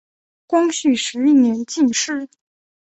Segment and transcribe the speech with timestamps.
[0.47, 2.27] 光绪十一年进士。